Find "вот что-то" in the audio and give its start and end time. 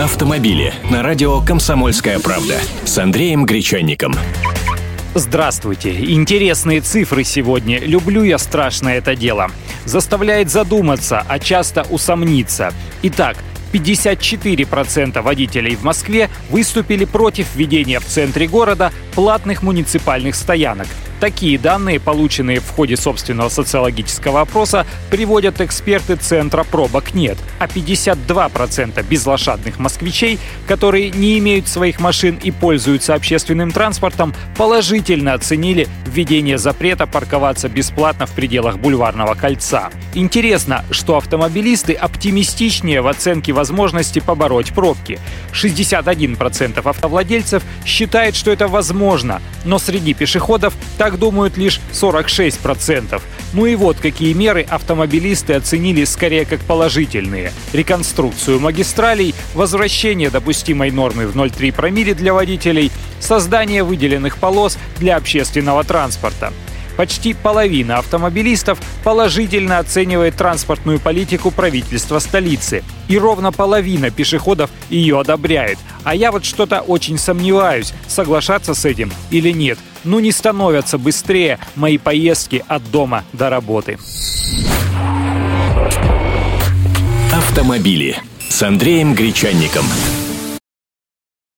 76.32-76.80